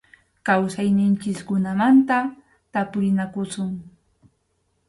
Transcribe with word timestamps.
Kawsayninchikkunamanta 0.45 2.17
tapurinakusun. 2.71 3.71